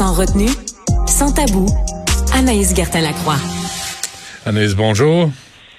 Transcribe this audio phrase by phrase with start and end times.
[0.00, 0.48] Sans retenue,
[1.06, 1.66] sans tabou,
[2.32, 3.36] Anaïs Gertin-Lacroix.
[4.46, 5.28] Anaïs, bonjour.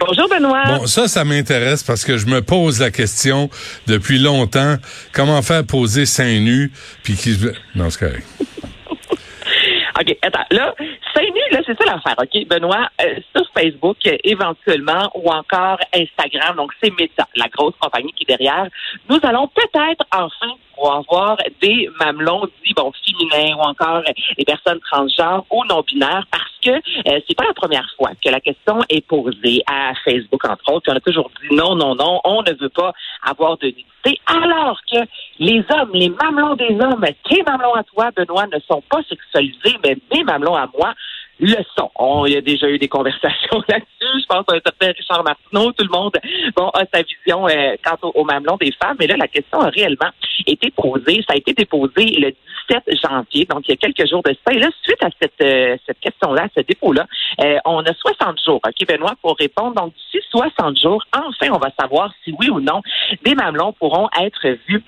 [0.00, 0.78] Bonjour Benoît.
[0.78, 3.50] Bon, ça, ça m'intéresse parce que je me pose la question
[3.86, 4.76] depuis longtemps.
[5.12, 7.36] Comment faire poser seins nus puis qui
[7.74, 8.26] Non, c'est correct.
[10.00, 10.46] OK, attends.
[10.50, 10.74] Là,
[11.14, 12.88] seins nus, là, c'est ça l'affaire, OK, Benoît?
[13.02, 18.34] Euh, sur Facebook, éventuellement, ou encore Instagram, donc c'est Meta, la grosse compagnie qui est
[18.34, 18.66] derrière,
[19.10, 24.02] nous allons peut-être enfin pour avoir des mamelons dits bon féminins ou encore
[24.36, 28.30] des personnes transgenres ou non binaires parce que euh, c'est pas la première fois que
[28.30, 30.92] la question est posée à Facebook entre autres.
[30.92, 34.80] on a toujours dit non non non, on ne veut pas avoir de nudité alors
[34.90, 34.98] que
[35.38, 39.76] les hommes, les mamelons des hommes, tes mamelons à toi Benoît ne sont pas sexualisés
[39.84, 40.94] mais mes mamelons à moi
[41.38, 42.24] le son.
[42.26, 44.05] il y a déjà eu des conversations là-dessus.
[44.28, 45.72] Je pense à un certain Richard Martineau.
[45.72, 46.12] Tout le monde
[46.56, 48.96] bon, a sa vision euh, quant au, mamelon des femmes.
[48.98, 50.10] Mais là, la question a réellement
[50.46, 51.24] été posée.
[51.28, 52.32] Ça a été déposé le
[52.68, 54.52] 17 janvier, donc il y a quelques jours de ça.
[54.52, 57.06] Et là, suite à cette, euh, cette question-là, ce dépôt-là,
[57.40, 59.74] euh, on a 60 jours, OK, Benoît, pour répondre.
[59.74, 62.82] Donc, d'ici 60 jours, enfin, on va savoir si oui ou non
[63.24, 64.82] des mamelons pourront être vus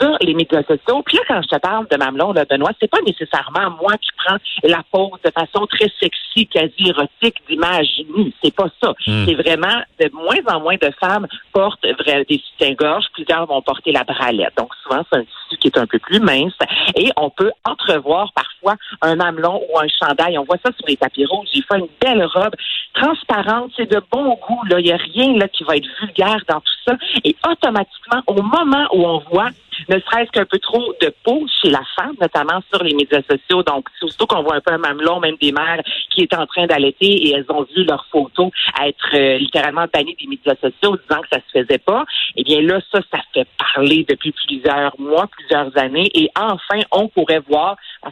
[0.00, 1.02] sur les médias sociaux.
[1.04, 4.10] Puis là, quand je te parle de mamelon, là, Benoît, c'est pas nécessairement moi qui
[4.16, 8.32] prends la pose de façon très sexy, quasi érotique d'images nues.
[8.42, 8.90] C'est pas ça.
[9.06, 9.24] Hmm.
[9.26, 13.06] C'est vraiment de moins en moins de femmes portent des soutiens-gorge.
[13.12, 14.52] Plusieurs vont porter la bralette.
[14.56, 16.54] Donc souvent, c'est un tissu qui est un peu plus mince.
[16.96, 20.38] Et on peut entrevoir parfois un mamelon ou un chandail.
[20.38, 21.48] On voit ça sur les tapis rouges.
[21.52, 22.54] J'ai fait une belle robe
[22.94, 23.72] transparente.
[23.76, 24.64] C'est de bon goût.
[24.68, 26.96] Là, il n'y a rien là qui va être vulgaire dans tout ça.
[27.24, 29.50] Et automatiquement, au moment où on voit
[29.88, 33.62] ne serait-ce qu'un peu trop de peau chez la femme, notamment sur les médias sociaux.
[33.62, 36.66] Donc, surtout qu'on voit un peu un mamelon, même des mères qui étaient en train
[36.66, 38.50] d'allaiter et elles ont vu leurs photos
[38.86, 42.04] être euh, littéralement bannies des médias sociaux, disant que ça se faisait pas.
[42.36, 46.10] Eh bien là, ça, ça fait parler depuis plusieurs mois, plusieurs années.
[46.14, 48.10] Et enfin, on pourrait voir, que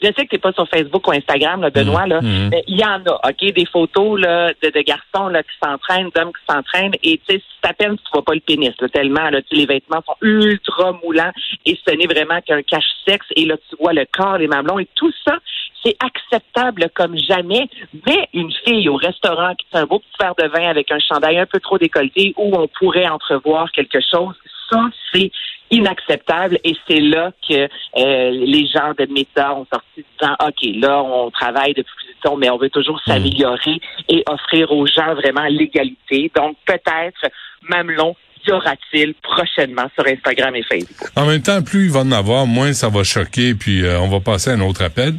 [0.00, 2.48] je sais que t'es pas sur Facebook ou Instagram, là, Benoît, là, mmh.
[2.50, 6.10] mais il y en a, OK, des photos là, de, de garçons là, qui s'entraînent,
[6.14, 8.88] d'hommes qui s'entraînent, et tu sais, c'est à peine tu vois pas le pénis, là,
[8.88, 11.32] tellement là, les vêtements sont ultra moulants
[11.66, 14.88] et ce n'est vraiment qu'un cache-sexe, et là, tu vois le corps, les mamelons, et
[14.94, 15.38] tout ça,
[15.84, 17.68] c'est acceptable comme jamais,
[18.06, 20.98] mais une fille au restaurant qui fait un beau petit verre de vin avec un
[20.98, 24.34] chandail un peu trop décolleté où on pourrait entrevoir quelque chose,
[24.70, 24.80] ça,
[25.12, 25.30] c'est
[25.70, 31.02] inacceptable et c'est là que euh, les gens de Meta ont sorti disant OK, là,
[31.02, 33.10] on travaille depuis plus de temps, mais on veut toujours hmm.
[33.10, 36.30] s'améliorer et offrir aux gens vraiment l'égalité.
[36.34, 37.30] Donc, peut-être,
[37.68, 38.14] Mamelon
[38.46, 41.10] y aura-t-il prochainement sur Instagram et Facebook?
[41.16, 44.08] En même temps, plus il va en avoir, moins ça va choquer, puis euh, on
[44.08, 45.14] va passer à un autre appel.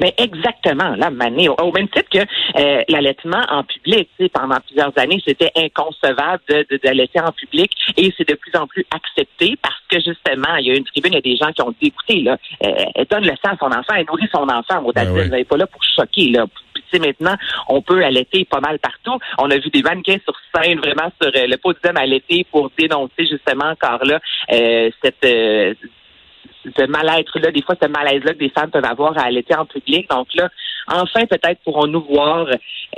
[0.00, 5.22] Mais exactement, là, Mané, au, même titre que euh, l'allaitement en public, pendant plusieurs années,
[5.26, 6.42] c'était inconcevable
[6.82, 10.66] d'allaiter de, en public et c'est de plus en plus accepté parce que justement, il
[10.66, 12.84] y a une tribune, il y a des gens qui ont dit, écoutez, là, euh,
[12.94, 15.48] elle donne le sang à son enfant, elle nourrit son enfant, au ben vous n'êtes
[15.48, 16.46] pas là pour choquer, là.
[16.74, 17.34] Puis, maintenant,
[17.68, 19.18] on peut allaiter pas mal partout.
[19.38, 23.26] On a vu des mannequins sur scène, vraiment sur euh, le podium allaiter pour dénoncer
[23.26, 25.76] justement encore là cette
[26.76, 30.08] ce mal-être-là, des fois ce malaise-là que des femmes peuvent avoir à allaiter en public.
[30.10, 30.48] Donc là,
[30.88, 32.46] enfin, peut-être pourrons-nous voir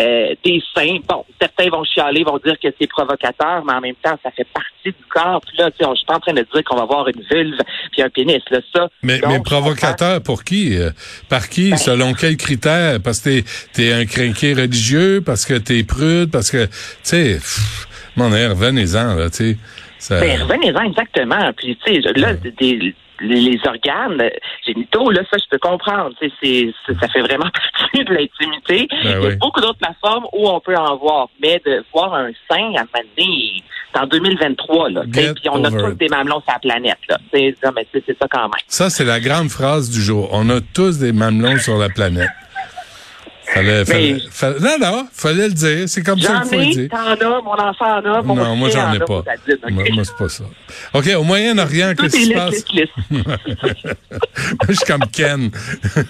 [0.00, 0.98] euh, des seins.
[1.08, 4.46] Bon, certains vont chialer, vont dire que c'est provocateur, mais en même temps, ça fait
[4.52, 5.40] partie du corps.
[5.46, 7.22] Puis là, tu sais, je suis pas en train de dire qu'on va voir une
[7.30, 7.58] vulve
[7.92, 8.42] puis un pénis.
[8.50, 8.88] Là, ça.
[9.02, 10.76] Mais, mais provocateur pour qui?
[10.76, 10.90] Euh,
[11.28, 12.98] Par qui ben, Selon quels critères?
[13.02, 13.40] Parce que
[13.72, 16.70] t'es es un crinqué religieux, parce que t'es prude, parce que tu
[17.02, 17.38] sais,
[18.16, 19.56] mon air, revenez-en là, tu sais.
[19.98, 20.20] Ça...
[20.20, 21.52] Ben, revenez-en exactement.
[21.56, 24.30] Puis tu sais, là, des les, organes
[24.66, 26.14] génitaux, là, ça, je peux comprendre.
[26.20, 27.50] C'est, ça fait vraiment
[27.80, 28.88] partie de l'intimité.
[28.90, 31.28] Ben Il y a beaucoup d'autres plateformes où on peut en voir.
[31.40, 32.84] Mais de voir un sein à
[33.92, 35.02] c'est en 2023, là.
[35.12, 37.18] Puis on a tous des mamelons sur la planète, là.
[37.32, 37.54] C'est,
[37.92, 38.50] c'est ça quand même.
[38.68, 40.28] Ça, c'est la grande phrase du jour.
[40.32, 42.30] On a tous des mamelons sur la planète.
[43.52, 45.88] Fallait, fallait, non, non, fallait le dire.
[45.88, 46.88] C'est comme ça qu'il faut le dire.
[46.88, 49.24] T'en as, mon enfant en a, mon Non, moi, j'en ai pas.
[49.70, 50.44] Moi, moi c'est pas ça.
[50.94, 52.64] OK, au Moyen-Orient, qu'est-ce qui se passe?
[53.10, 53.36] moi,
[54.68, 55.50] je suis comme Ken.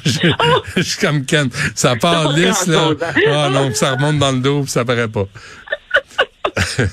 [0.04, 1.48] je, suis comme Ken.
[1.74, 2.90] Ça part lisse, là.
[3.00, 5.24] Ah oh, non, ça remonte dans le dos, puis ça paraît pas.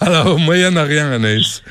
[0.00, 1.62] Alors, au Moyen-Orient, Anaïs.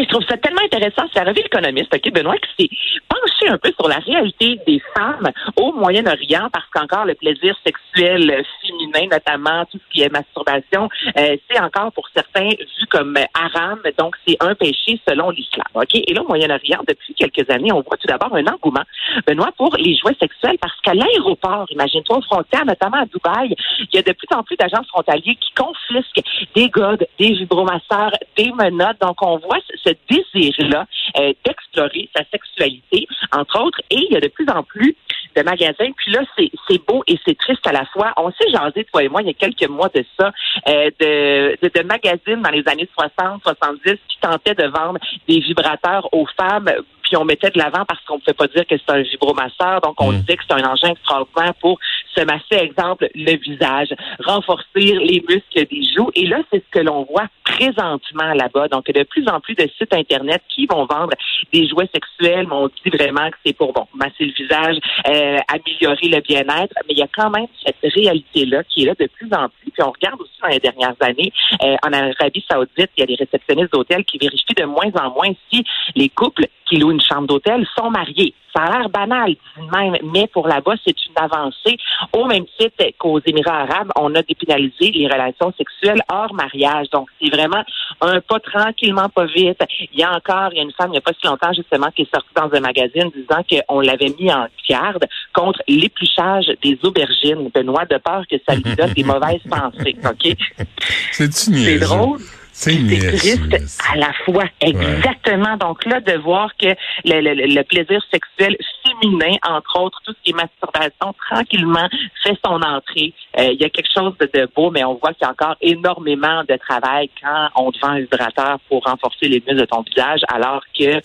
[0.00, 1.02] Je trouve ça tellement intéressant.
[1.12, 2.76] C'est la revue économiste, OK, Benoît, qui s'est
[3.08, 8.42] penché un peu sur la réalité des femmes au Moyen-Orient parce qu'encore le plaisir sexuel
[8.62, 13.80] féminin, notamment tout ce qui est masturbation, euh, c'est encore pour certains vu comme haram,
[13.98, 15.66] donc c'est un péché selon l'islam.
[15.74, 15.94] OK?
[15.94, 18.84] Et là, au Moyen-Orient, depuis quelques années, on voit tout d'abord un engouement,
[19.26, 23.96] Benoît, pour les jouets sexuels parce qu'à l'aéroport, imagine-toi, aux frontières, notamment à Dubaï, il
[23.96, 26.22] y a de plus en plus d'agents frontaliers qui confisquent
[26.54, 29.00] des godes, des vibromasseurs, des menottes.
[29.00, 30.86] Donc, on voit ce désir-là
[31.18, 33.80] euh, d'explorer sa sexualité, entre autres.
[33.90, 34.96] Et il y a de plus en plus
[35.36, 35.90] de magasins.
[35.96, 38.12] Puis là, c'est beau et c'est triste à la fois.
[38.16, 40.30] On s'est jasé, toi et moi, il y a quelques mois de ça,
[40.68, 44.98] euh, de, de, de magazines dans les années 60, 70 qui tentaient de vendre
[45.28, 46.70] des vibrateurs aux femmes
[47.12, 49.82] puis on mettait de l'avant parce qu'on ne peut pas dire que c'est un vibromasseur.
[49.82, 50.20] Donc, on mm.
[50.20, 51.78] disait que c'est un engin extraordinaire pour
[52.14, 53.88] se masser, exemple, le visage,
[54.24, 56.10] renforcer les muscles des joues.
[56.14, 57.26] Et là, c'est ce que l'on voit
[57.62, 58.68] présentement là-bas.
[58.68, 61.12] Donc, il y a de plus en plus de sites Internet qui vont vendre
[61.52, 64.76] des jouets sexuels, mais on dit vraiment que c'est pour, bon, masser le visage,
[65.08, 66.74] euh, améliorer le bien-être.
[66.88, 69.70] Mais il y a quand même cette réalité-là qui est là de plus en plus.
[69.70, 71.32] Puis on regarde aussi dans les dernières années,
[71.62, 75.10] euh, en Arabie Saoudite, il y a des réceptionnistes d'hôtels qui vérifient de moins en
[75.10, 78.34] moins si les couples qui louent une chambre d'hôtel sont mariés.
[78.54, 79.34] Ça a l'air banal,
[79.72, 81.76] même, mais pour là-bas, c'est une avancée.
[82.12, 86.90] Au même titre qu'aux Émirats arabes, on a dépénalisé les relations sexuelles hors mariage.
[86.90, 87.62] Donc, c'est vraiment
[88.00, 89.62] un pas tranquillement, pas vite.
[89.92, 91.52] Il y a encore, il y a une femme, il n'y a pas si longtemps,
[91.52, 96.52] justement, qui est sortie dans un magazine disant qu'on l'avait mis en garde contre l'épluchage
[96.62, 97.50] des aubergines.
[97.54, 99.96] Benoît, de peur que ça lui donne des mauvaises pensées.
[100.04, 100.36] OK?
[101.12, 102.18] C'est drôle.
[102.52, 104.44] C'est triste à la fois.
[104.60, 105.56] Exactement.
[105.56, 106.68] Donc là, de voir que
[107.04, 111.88] le, plaisir sexuel féminin, entre autres, tout ce qui est masturbation, tranquillement
[112.22, 113.14] fait son entrée.
[113.38, 115.56] Euh, il y a quelque chose de, beau, mais on voit qu'il y a encore
[115.62, 119.82] énormément de travail quand on te vend un vibrateur pour renforcer les muscles de ton
[119.82, 121.00] visage, alors que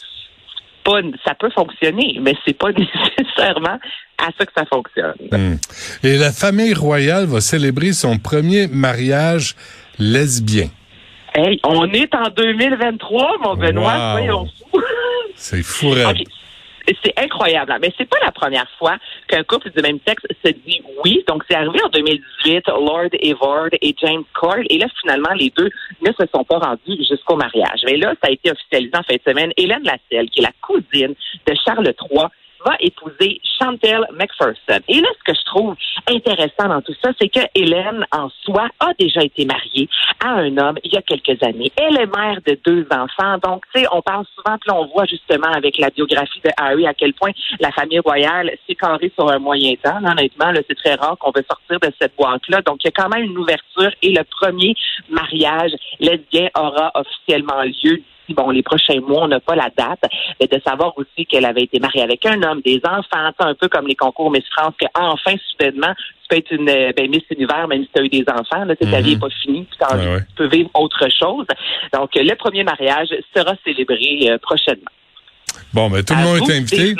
[0.83, 2.71] pas, ça peut fonctionner, mais c'est pas
[3.17, 3.79] nécessairement
[4.17, 5.15] à ça que ça fonctionne.
[5.31, 5.55] Hmm.
[6.03, 9.55] Et la famille royale va célébrer son premier mariage
[9.99, 10.69] lesbien.
[11.37, 14.47] Hey, on est en 2023, mon Benoît, voyons
[15.35, 17.73] C'est fou, C'est incroyable.
[17.73, 17.77] Hein.
[17.79, 18.97] Mais c'est pas la première fois
[19.27, 21.23] qu'un couple du même sexe se dit oui.
[21.27, 24.63] Donc, c'est arrivé en 2018, Lord Evard et James Cord.
[24.67, 25.69] Et là, finalement, les deux
[26.01, 27.81] ne se sont pas rendus jusqu'au mariage.
[27.85, 29.51] Mais là, ça a été officialisé en fin de semaine.
[29.57, 31.13] Hélène Lasselle, qui est la cousine
[31.45, 32.25] de Charles III,
[32.65, 34.81] va épouser Chantel McPherson.
[34.87, 35.75] Et là, ce que je trouve
[36.07, 39.89] intéressant dans tout ça, c'est que Hélène, en soi, a déjà été mariée
[40.23, 41.71] à un homme il y a quelques années.
[41.77, 43.37] Elle est mère de deux enfants.
[43.43, 46.87] Donc, tu sais, on parle souvent, puis on voit justement avec la biographie de Harry
[46.87, 49.97] à quel point la famille royale s'est carrée sur un moyen temps.
[50.03, 52.61] honnêtement, là, c'est très rare qu'on veut sortir de cette boîte-là.
[52.61, 54.75] Donc, il y a quand même une ouverture et le premier
[55.09, 58.01] mariage lesbien aura officiellement lieu
[58.33, 60.03] bon, les prochains mois, on n'a pas la date,
[60.39, 63.67] mais de savoir aussi qu'elle avait été mariée avec un homme, des enfants, un peu
[63.67, 67.83] comme les concours Miss France, qu'enfin, soudainement, tu peux être une ben, Miss Univers, même
[67.83, 69.77] si tu as eu des enfants, là, ta vie n'est pas finie, tu,
[70.35, 71.45] peux vivre autre chose.
[71.93, 74.91] Donc, le premier mariage sera célébré euh, prochainement.
[75.73, 76.95] Bon, mais tout le monde est invité.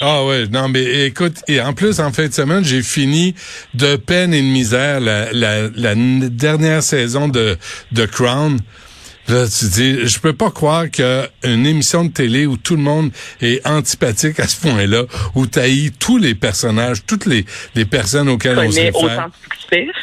[0.00, 3.34] Ah ouais, non, mais écoute, et en plus, en fin de semaine, j'ai fini
[3.74, 7.56] de peine et de misère la, la, la dernière saison de,
[7.92, 8.58] de Crown.
[9.28, 13.10] Là, tu dis, je peux pas croire qu'une émission de télé où tout le monde
[13.40, 15.02] est antipathique à ce point-là,
[15.34, 17.44] où haïs tous les personnages, toutes les,
[17.74, 19.28] les personnes auxquelles on se réfère.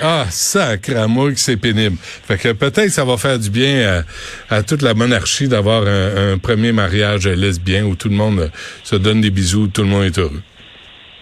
[0.02, 1.98] Ah, que c'est pénible.
[2.02, 4.04] Fait que peut-être ça va faire du bien
[4.50, 8.52] à, toute la monarchie d'avoir un, un, premier mariage lesbien où tout le monde
[8.84, 10.42] se donne des bisous, tout le monde est heureux.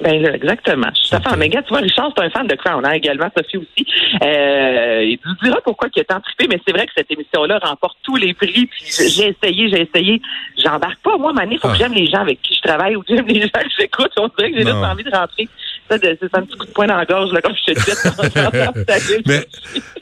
[0.01, 0.87] Ben exactement.
[0.95, 1.37] Je suis fait.
[1.37, 3.85] Mais gars, tu vois, Richard, c'est un fan de Crown, hein, également, Sophie aussi.
[4.23, 7.59] Euh, il nous dira pourquoi il est tant trippé, mais c'est vrai que cette émission-là
[7.59, 8.65] remporte tous les prix.
[8.65, 10.21] Puis j'ai essayé, j'ai essayé.
[10.57, 11.17] J'embarque pas.
[11.17, 11.77] Moi, Mané, faut que ah.
[11.77, 14.11] j'aime les gens avec qui je travaille ou que j'aime les gens que j'écoute.
[14.17, 15.47] On dirait que j'ai juste envie de rentrer.
[15.89, 19.21] Ça, c'est un petit coup de poing dans la gorge, là, comme je te dis.
[19.27, 19.45] mais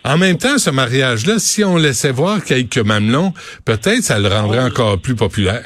[0.03, 3.33] en même temps, ce mariage-là, si on laissait voir quelques mamelons,
[3.65, 5.65] peut-être ça le rendrait encore plus populaire.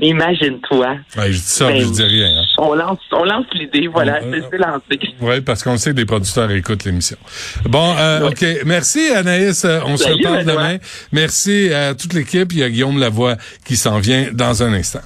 [0.00, 0.96] Imagine-toi.
[1.16, 2.38] Ouais, je dis ça, ben, je dis rien.
[2.38, 2.44] Hein.
[2.58, 5.14] On lance, on lance l'idée, voilà, c'est lancé.
[5.20, 7.16] Oui, parce qu'on sait que les producteurs écoutent l'émission.
[7.64, 8.44] Bon, euh, OK.
[8.64, 9.64] Merci, Anaïs.
[9.64, 10.78] Euh, on se reparle demain.
[11.12, 12.52] Merci à toute l'équipe.
[12.52, 15.00] Il y a Guillaume Lavoie qui s'en vient dans un instant.